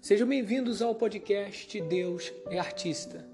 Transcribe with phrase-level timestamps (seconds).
[0.00, 3.28] Sejam bem-vindos ao podcast Deus é Artista,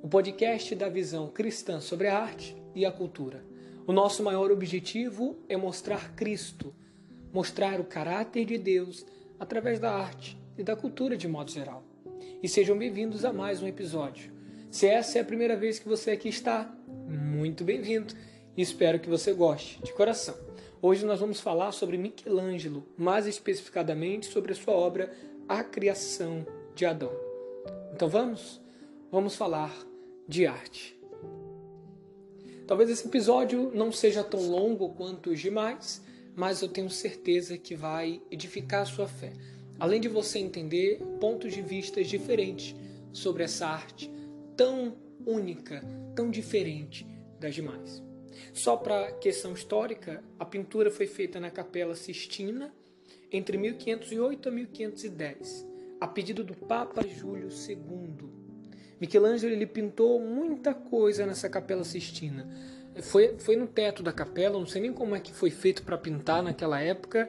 [0.00, 3.44] o podcast da visão cristã sobre a arte e a cultura.
[3.88, 6.72] O nosso maior objetivo é mostrar Cristo,
[7.32, 9.04] mostrar o caráter de Deus
[9.40, 11.82] através da arte e da cultura de modo geral.
[12.40, 14.32] E sejam bem-vindos a mais um episódio.
[14.70, 16.72] Se essa é a primeira vez que você aqui está,
[17.08, 18.14] muito bem-vindo
[18.56, 20.36] e espero que você goste de coração.
[20.80, 25.12] Hoje nós vamos falar sobre Michelangelo, mais especificadamente sobre a sua obra
[25.52, 27.12] A Criação de Adão.
[27.92, 28.58] Então vamos?
[29.10, 29.70] Vamos falar
[30.26, 30.98] de arte.
[32.66, 36.02] Talvez esse episódio não seja tão longo quanto os demais,
[36.34, 39.34] mas eu tenho certeza que vai edificar a sua fé.
[39.78, 42.74] Além de você entender pontos de vista diferentes
[43.12, 44.10] sobre essa arte
[44.56, 44.96] tão
[45.26, 45.84] única,
[46.16, 47.06] tão diferente
[47.38, 48.02] das demais.
[48.54, 52.72] Só para questão histórica, a pintura foi feita na Capela Sistina
[53.32, 55.66] entre 1508 a 1510,
[56.00, 58.30] a pedido do Papa Júlio II.
[59.00, 62.48] Michelangelo ele pintou muita coisa nessa Capela Sistina.
[63.00, 65.96] Foi, foi no teto da capela, não sei nem como é que foi feito para
[65.96, 67.28] pintar naquela época,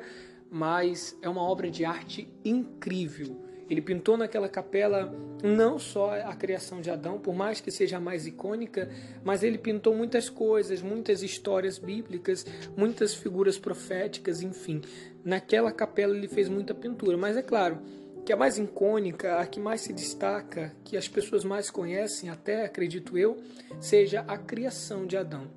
[0.52, 3.44] mas é uma obra de arte incrível.
[3.70, 8.00] Ele pintou naquela capela não só a criação de Adão, por mais que seja a
[8.00, 8.90] mais icônica,
[9.24, 14.82] mas ele pintou muitas coisas, muitas histórias bíblicas, muitas figuras proféticas, enfim.
[15.24, 17.80] Naquela capela ele fez muita pintura, mas é claro
[18.26, 22.64] que a mais icônica, a que mais se destaca, que as pessoas mais conhecem, até
[22.64, 23.38] acredito eu,
[23.82, 25.48] seja a criação de Adão.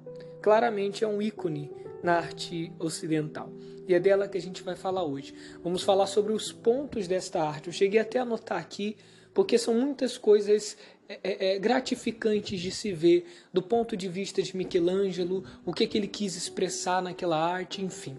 [0.43, 1.71] Claramente é um ícone
[2.03, 3.53] na arte ocidental.
[3.87, 5.35] E é dela que a gente vai falar hoje.
[5.63, 7.69] Vamos falar sobre os pontos desta arte.
[7.69, 8.97] Eu cheguei até a anotar aqui,
[9.33, 10.77] porque são muitas coisas
[11.09, 15.87] é, é, é, gratificantes de se ver do ponto de vista de Michelangelo, o que,
[15.87, 18.17] que ele quis expressar naquela arte, enfim.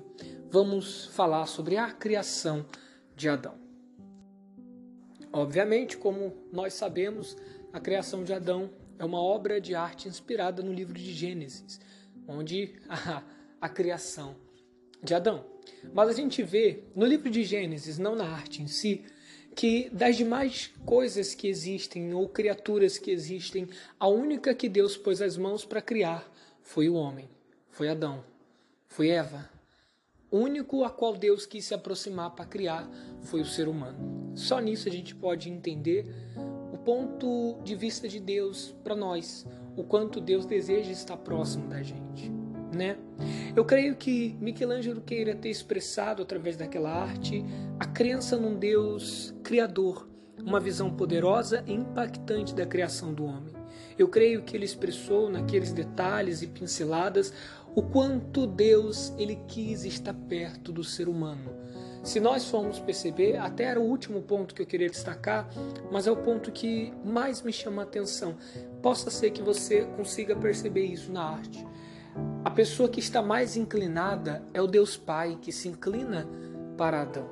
[0.49, 2.65] Vamos falar sobre a criação
[3.13, 3.55] de Adão.
[5.33, 7.35] Obviamente, como nós sabemos,
[7.73, 11.79] a criação de Adão é uma obra de arte inspirada no livro de Gênesis,
[12.25, 13.21] onde a,
[13.59, 14.35] a criação
[15.03, 15.45] de Adão.
[15.93, 19.03] Mas a gente vê no livro de Gênesis, não na arte em si,
[19.55, 23.67] que das demais coisas que existem ou criaturas que existem,
[23.99, 26.31] a única que Deus pôs as mãos para criar
[26.61, 27.29] foi o homem,
[27.69, 28.23] foi Adão,
[28.87, 29.49] foi Eva.
[30.29, 32.89] O único a qual Deus quis se aproximar para criar
[33.21, 34.33] foi o ser humano.
[34.35, 36.05] Só nisso a gente pode entender
[36.71, 41.81] o ponto de vista de Deus para nós, o quanto Deus deseja estar próximo da
[41.81, 42.31] gente
[42.77, 42.97] né?
[43.57, 47.43] Eu creio que Michelangelo queira ter expressado através daquela arte
[47.79, 50.07] a crença num Deus criador,
[50.37, 53.55] uma visão poderosa e impactante da criação do homem.
[53.97, 57.33] Eu creio que ele expressou naqueles detalhes e pinceladas
[57.73, 61.49] o quanto Deus ele quis estar perto do ser humano.
[62.03, 65.49] Se nós formos perceber, até era o último ponto que eu queria destacar,
[65.91, 68.37] mas é o ponto que mais me chama a atenção.
[68.83, 71.65] Possa ser que você consiga perceber isso na arte.
[72.43, 76.27] A pessoa que está mais inclinada é o Deus Pai, que se inclina
[76.77, 77.29] para Adão.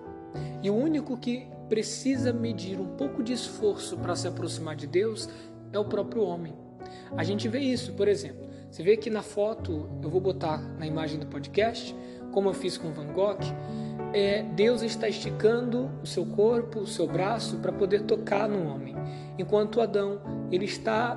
[0.61, 5.29] E o único que precisa medir um pouco de esforço para se aproximar de Deus
[5.71, 6.53] é o próprio homem.
[7.17, 8.45] A gente vê isso, por exemplo.
[8.69, 11.95] Você vê que na foto, eu vou botar na imagem do podcast,
[12.31, 13.39] como eu fiz com Van Gogh,
[14.13, 18.95] é, Deus está esticando o seu corpo, o seu braço, para poder tocar no homem.
[19.37, 20.21] Enquanto Adão,
[20.51, 21.15] ele está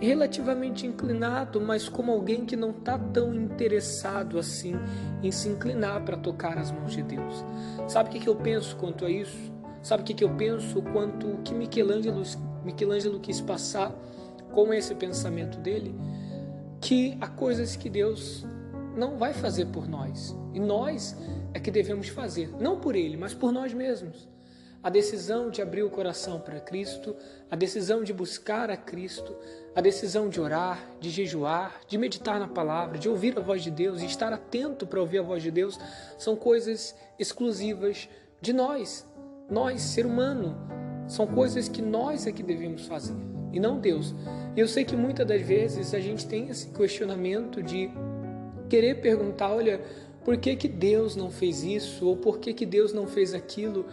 [0.00, 4.74] relativamente inclinado, mas como alguém que não está tão interessado assim
[5.22, 7.44] em se inclinar para tocar as mãos de Deus.
[7.88, 9.52] Sabe o que, que eu penso quanto a isso?
[9.82, 12.22] Sabe o que, que eu penso quanto o que Michelangelo,
[12.64, 13.92] Michelangelo quis passar
[14.52, 15.94] com esse pensamento dele?
[16.80, 18.44] Que há coisas que Deus
[18.96, 20.36] não vai fazer por nós.
[20.52, 21.16] E nós
[21.54, 24.28] é que devemos fazer, não por ele, mas por nós mesmos
[24.86, 27.16] a decisão de abrir o coração para Cristo,
[27.50, 29.34] a decisão de buscar a Cristo,
[29.74, 33.70] a decisão de orar, de jejuar, de meditar na palavra, de ouvir a voz de
[33.72, 35.76] Deus e estar atento para ouvir a voz de Deus,
[36.16, 38.08] são coisas exclusivas
[38.40, 39.04] de nós,
[39.50, 40.56] nós, ser humano.
[41.08, 43.16] São coisas que nós é que devemos fazer
[43.52, 44.14] e não Deus.
[44.56, 47.90] Eu sei que muitas das vezes a gente tem esse questionamento de
[48.68, 49.80] querer perguntar, olha,
[50.26, 52.04] por que, que Deus não fez isso?
[52.04, 53.86] Ou por que, que Deus não fez aquilo?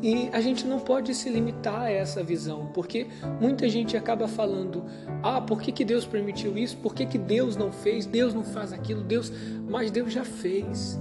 [0.00, 3.08] E a gente não pode se limitar a essa visão, porque
[3.40, 4.84] muita gente acaba falando:
[5.24, 6.76] ah, por que, que Deus permitiu isso?
[6.76, 8.06] Por que, que Deus não fez?
[8.06, 9.02] Deus não faz aquilo?
[9.02, 9.32] Deus,
[9.68, 10.96] mas Deus já fez.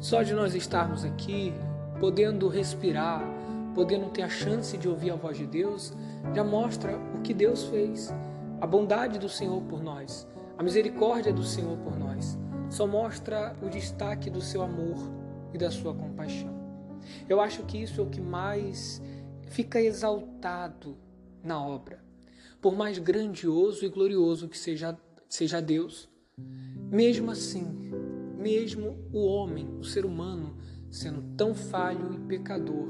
[0.00, 1.52] Só de nós estarmos aqui,
[2.00, 3.22] podendo respirar,
[3.74, 5.92] podendo ter a chance de ouvir a voz de Deus,
[6.34, 8.10] já mostra o que Deus fez,
[8.58, 10.26] a bondade do Senhor por nós,
[10.56, 12.38] a misericórdia do Senhor por nós
[12.70, 14.96] só mostra o destaque do seu amor
[15.52, 16.56] e da sua compaixão.
[17.28, 19.02] Eu acho que isso é o que mais
[19.48, 20.96] fica exaltado
[21.42, 22.04] na obra.
[22.60, 24.96] Por mais grandioso e glorioso que seja,
[25.28, 26.08] seja Deus,
[26.90, 27.92] mesmo assim,
[28.36, 30.56] mesmo o homem, o ser humano,
[30.90, 32.88] sendo tão falho e pecador,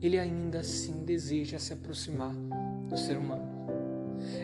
[0.00, 2.34] ele ainda assim deseja se aproximar
[2.88, 3.56] do ser humano.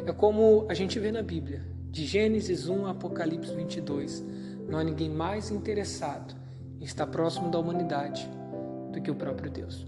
[0.07, 4.25] É como a gente vê na Bíblia, de Gênesis 1 a Apocalipse 22,
[4.69, 6.35] não há ninguém mais interessado
[6.81, 8.29] em estar próximo da humanidade
[8.93, 9.87] do que o próprio Deus.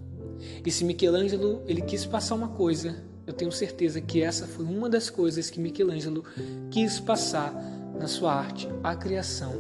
[0.64, 4.88] E se Michelangelo ele quis passar uma coisa, eu tenho certeza que essa foi uma
[4.88, 6.24] das coisas que Michelangelo
[6.70, 7.52] quis passar
[7.98, 9.52] na sua arte, a criação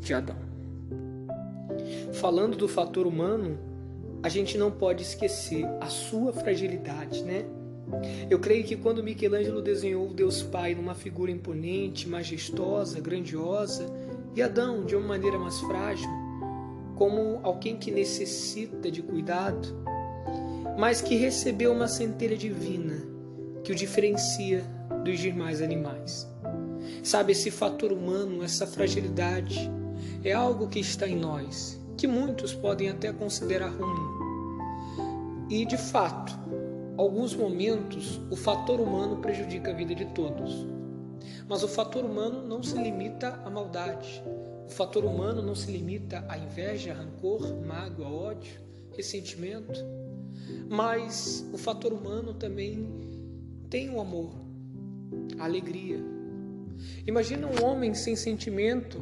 [0.00, 0.36] de Adão.
[2.12, 3.58] Falando do fator humano,
[4.22, 7.44] a gente não pode esquecer a sua fragilidade, né?
[8.30, 13.86] Eu creio que quando Michelangelo desenhou o Deus Pai numa figura imponente, majestosa, grandiosa,
[14.34, 16.10] e Adão de uma maneira mais frágil,
[16.96, 19.68] como alguém que necessita de cuidado,
[20.78, 23.02] mas que recebeu uma centelha divina
[23.62, 24.64] que o diferencia
[25.04, 26.28] dos demais animais.
[27.02, 29.70] Sabe, esse fator humano, essa fragilidade,
[30.24, 34.22] é algo que está em nós, que muitos podem até considerar ruim.
[35.50, 36.32] E, de fato,
[36.96, 40.66] alguns momentos o fator humano prejudica a vida de todos.
[41.48, 44.22] Mas o fator humano não se limita à maldade.
[44.66, 48.60] O fator humano não se limita à inveja, rancor, mágoa, ódio,
[48.96, 49.80] ressentimento.
[50.68, 52.88] Mas o fator humano também
[53.68, 54.32] tem o amor,
[55.38, 55.98] a alegria.
[57.06, 59.00] Imagina um homem sem sentimento,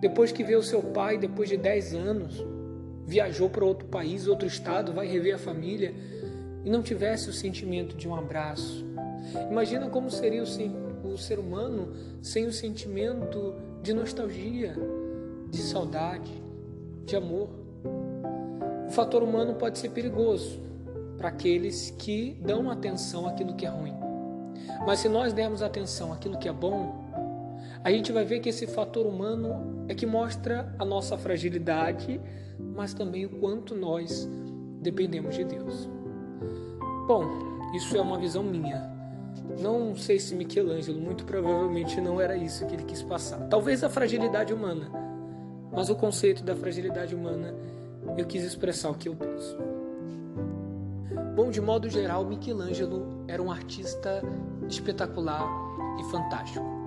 [0.00, 2.44] depois que vê o seu pai, depois de 10 anos,
[3.06, 5.94] viajou para outro país, outro estado, vai rever a família
[6.64, 8.86] e não tivesse o sentimento de um abraço.
[9.50, 10.46] Imagina como seria o,
[11.04, 11.92] o ser humano
[12.22, 14.74] sem o sentimento de nostalgia,
[15.50, 16.30] de saudade,
[17.04, 17.48] de amor.
[18.86, 20.58] O fator humano pode ser perigoso,
[21.16, 23.94] para aqueles que dão atenção àquilo que é ruim.
[24.86, 27.10] Mas se nós dermos atenção àquilo que é bom,
[27.84, 32.20] a gente vai ver que esse fator humano é que mostra a nossa fragilidade,
[32.58, 34.28] mas também o quanto nós
[34.80, 35.88] dependemos de Deus.
[37.06, 37.24] Bom,
[37.74, 38.89] isso é uma visão minha.
[39.58, 43.38] Não sei se Michelangelo, muito provavelmente não era isso que ele quis passar.
[43.48, 44.90] Talvez a fragilidade humana,
[45.72, 47.54] mas o conceito da fragilidade humana
[48.16, 49.56] eu quis expressar o que eu penso.
[51.34, 54.22] Bom, de modo geral, Michelangelo era um artista
[54.68, 55.46] espetacular
[55.98, 56.80] e fantástico.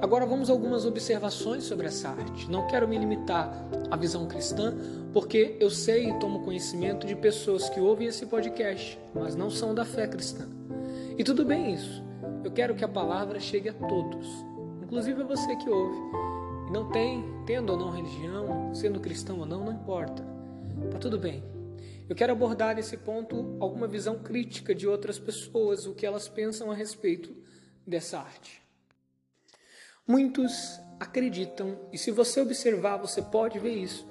[0.00, 2.50] Agora vamos a algumas observações sobre essa arte.
[2.50, 3.52] Não quero me limitar
[3.90, 4.74] à visão cristã,
[5.12, 9.74] porque eu sei e tomo conhecimento de pessoas que ouvem esse podcast, mas não são
[9.74, 10.46] da fé cristã.
[11.16, 12.02] E tudo bem isso.
[12.42, 14.26] Eu quero que a palavra chegue a todos,
[14.82, 15.98] inclusive a você que ouve.
[16.72, 20.24] Não tem, tendo ou não religião, sendo cristão ou não, não importa.
[20.90, 21.42] Tá tudo bem.
[22.08, 26.70] Eu quero abordar nesse ponto alguma visão crítica de outras pessoas, o que elas pensam
[26.70, 27.34] a respeito
[27.86, 28.60] dessa arte.
[30.06, 34.06] Muitos acreditam, e se você observar, você pode ver isso,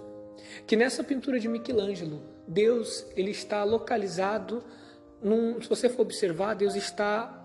[0.65, 4.63] que nessa pintura de Michelangelo, Deus ele está localizado
[5.23, 7.39] num, se você for observar, Deus está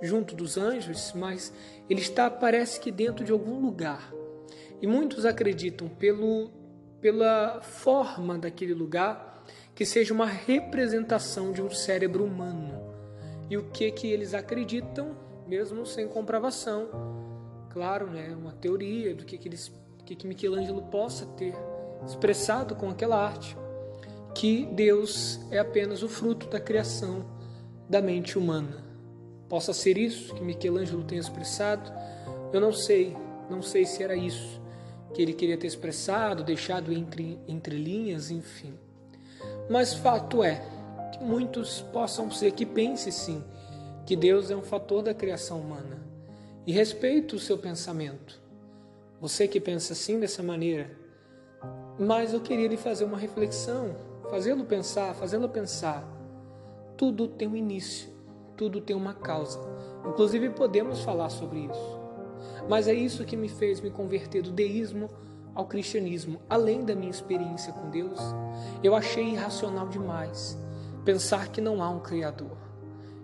[0.00, 1.52] junto dos anjos, mas
[1.88, 4.12] ele está parece que dentro de algum lugar.
[4.80, 6.50] E muitos acreditam pelo
[7.00, 9.44] pela forma daquele lugar
[9.74, 12.80] que seja uma representação de um cérebro humano.
[13.50, 15.14] E o que que eles acreditam,
[15.46, 16.88] mesmo sem comprovação,
[17.68, 19.70] claro, né, uma teoria do que que eles
[20.06, 21.54] que, que Michelangelo possa ter
[22.06, 23.56] expressado com aquela arte,
[24.34, 27.24] que Deus é apenas o fruto da criação
[27.88, 28.84] da mente humana.
[29.48, 31.92] Possa ser isso que Michelangelo tenha expressado,
[32.52, 33.16] eu não sei,
[33.48, 34.60] não sei se era isso
[35.14, 38.74] que ele queria ter expressado, deixado entre, entre linhas, enfim.
[39.70, 40.60] Mas fato é
[41.12, 43.42] que muitos possam ser que pense sim
[44.04, 46.02] que Deus é um fator da criação humana.
[46.66, 48.40] E respeito o seu pensamento.
[49.20, 50.90] Você que pensa assim dessa maneira.
[51.98, 53.94] Mas eu queria lhe fazer uma reflexão,
[54.34, 56.04] fazê-lo pensar, fazê-lo pensar.
[56.96, 58.10] Tudo tem um início,
[58.56, 59.60] tudo tem uma causa.
[60.04, 62.00] Inclusive podemos falar sobre isso.
[62.68, 65.08] Mas é isso que me fez me converter do deísmo
[65.54, 68.18] ao cristianismo, além da minha experiência com Deus,
[68.82, 70.58] eu achei irracional demais
[71.04, 72.56] pensar que não há um Criador.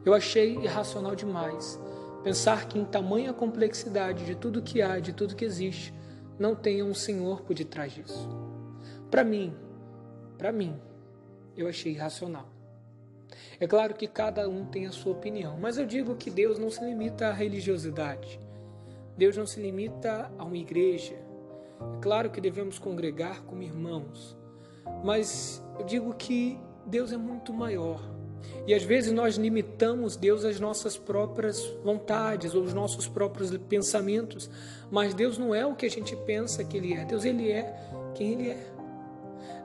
[0.05, 1.76] Eu achei irracional demais
[2.23, 5.93] pensar que, em tamanha complexidade de tudo que há, de tudo que existe,
[6.38, 8.29] não tenha um Senhor por detrás disso.
[9.11, 9.52] Para mim,
[10.38, 10.81] para mim,
[11.62, 12.49] eu achei irracional.
[13.59, 16.71] É claro que cada um tem a sua opinião, mas eu digo que Deus não
[16.71, 18.40] se limita à religiosidade.
[19.17, 24.37] Deus não se limita a uma igreja, é claro que devemos congregar como irmãos,
[25.05, 28.00] mas eu digo que Deus é muito maior.
[28.67, 34.50] E às vezes nós limitamos Deus às nossas próprias vontades ou aos nossos próprios pensamentos,
[34.90, 37.05] mas Deus não é o que a gente pensa que Ele é.
[37.05, 37.75] Deus Ele é
[38.14, 38.80] quem Ele é.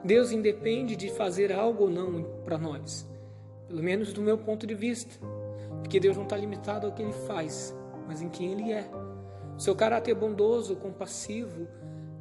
[0.06, 3.04] Deus independe de fazer algo ou não para nós,
[3.66, 5.18] pelo menos do meu ponto de vista,
[5.82, 7.74] porque Deus não está limitado ao que Ele faz,
[8.06, 8.88] mas em quem Ele é.
[9.58, 11.66] Seu caráter bondoso, compassivo,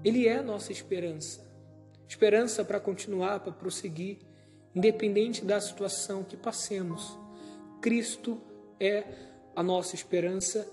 [0.04, 1.46] Ele é a nossa esperança.
[2.08, 4.18] Esperança para continuar, para prosseguir
[4.74, 7.18] independente da situação que passemos.
[7.82, 8.42] Cristo
[8.80, 9.04] é
[9.56, 10.68] a nossa esperança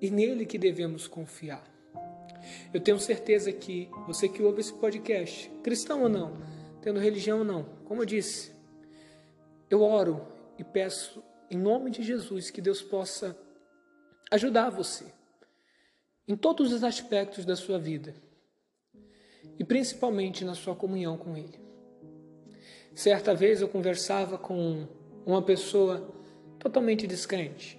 [0.00, 1.75] e nele que devemos confiar.
[2.72, 6.36] Eu tenho certeza que você que ouve esse podcast, cristão ou não,
[6.80, 8.52] tendo religião ou não, como eu disse,
[9.68, 10.26] eu oro
[10.58, 13.36] e peço em nome de Jesus que Deus possa
[14.30, 15.12] ajudar você
[16.26, 18.14] em todos os aspectos da sua vida
[19.58, 21.60] e principalmente na sua comunhão com Ele.
[22.94, 24.86] Certa vez eu conversava com
[25.24, 26.12] uma pessoa
[26.58, 27.78] totalmente descrente,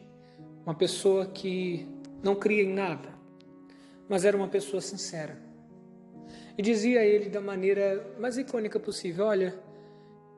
[0.66, 1.88] uma pessoa que
[2.24, 3.17] não cria em nada,
[4.08, 5.38] mas era uma pessoa sincera.
[6.58, 9.58] E dizia a ele da maneira mais icônica possível: Olha,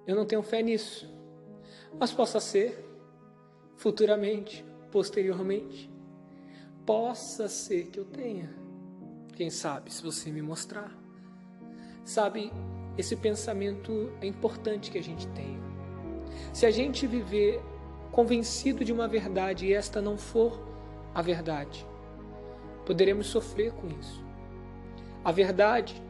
[0.05, 1.09] eu não tenho fé nisso,
[1.97, 2.85] mas possa ser
[3.77, 5.89] futuramente, posteriormente,
[6.85, 8.53] possa ser que eu tenha.
[9.35, 10.93] Quem sabe se você me mostrar.
[12.03, 12.51] Sabe,
[12.97, 15.59] esse pensamento é importante que a gente tenha.
[16.51, 17.61] Se a gente viver
[18.11, 20.59] convencido de uma verdade e esta não for
[21.13, 21.85] a verdade,
[22.89, 24.25] poderemos sofrer com isso.
[25.23, 26.01] A verdade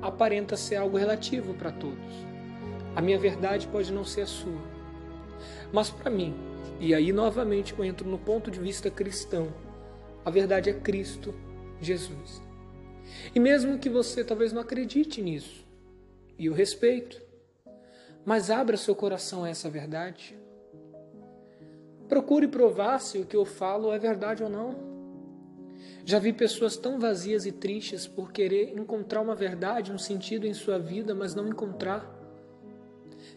[0.00, 2.14] aparenta ser algo relativo para todos.
[2.96, 4.62] A minha verdade pode não ser a sua.
[5.70, 6.34] Mas para mim,
[6.80, 9.52] e aí novamente eu entro no ponto de vista cristão,
[10.24, 11.34] a verdade é Cristo
[11.78, 12.40] Jesus.
[13.34, 15.62] E mesmo que você talvez não acredite nisso,
[16.38, 17.20] e o respeito.
[18.24, 20.34] Mas abra seu coração a essa verdade.
[22.08, 24.93] Procure provar se o que eu falo é verdade ou não.
[26.04, 30.52] Já vi pessoas tão vazias e tristes por querer encontrar uma verdade, um sentido em
[30.52, 32.04] sua vida, mas não encontrar.